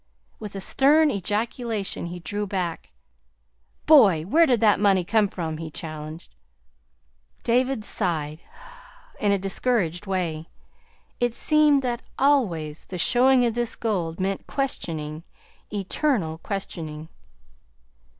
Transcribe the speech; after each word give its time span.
With 0.39 0.55
a 0.55 0.61
stern 0.61 1.11
ejaculation 1.11 2.07
he 2.07 2.17
drew 2.19 2.47
back. 2.47 2.89
"Boy, 3.85 4.23
where 4.23 4.47
did 4.47 4.59
that 4.59 4.79
money 4.79 5.03
come 5.05 5.27
from?" 5.27 5.57
he 5.57 5.69
challenged. 5.69 6.33
David 7.43 7.85
sighed 7.85 8.39
in 9.19 9.31
a 9.31 9.37
discouraged 9.37 10.07
way. 10.07 10.49
It 11.19 11.35
seemed 11.35 11.83
that, 11.83 12.01
always, 12.17 12.85
the 12.85 12.97
showing 12.97 13.45
of 13.45 13.53
this 13.53 13.75
gold 13.75 14.19
mean't 14.19 14.47
questioning 14.47 15.21
eternal 15.71 16.39
questioning. 16.39 17.09